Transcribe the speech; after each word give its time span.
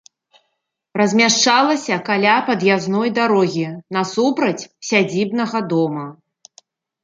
Размяшчалася 0.99 1.97
каля 2.07 2.35
пад'язной 2.49 3.09
дарогі, 3.19 3.67
насупраць 3.99 4.69
сядзібнага 4.91 5.57
дома. 5.75 6.05